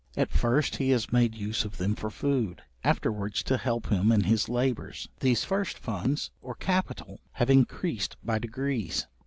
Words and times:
At 0.17 0.31
first 0.31 0.77
he 0.77 0.89
has 0.89 1.11
made 1.13 1.35
use 1.35 1.63
of 1.63 1.77
them 1.77 1.93
for 1.93 2.09
food, 2.09 2.63
afterwards 2.83 3.43
to 3.43 3.55
help 3.57 3.89
him 3.91 4.11
in 4.11 4.23
his 4.23 4.49
labours. 4.49 5.07
These 5.19 5.43
first 5.43 5.77
funds 5.77 6.31
or 6.41 6.55
capital 6.55 7.19
have 7.33 7.51
increased 7.51 8.17
by 8.23 8.39
degrees. 8.39 9.05